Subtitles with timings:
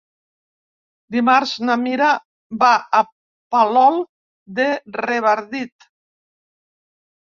[1.15, 2.07] Dimarts na Mira
[2.65, 3.03] va a
[3.59, 4.03] Palol
[4.61, 4.69] de
[5.03, 5.91] Revardit.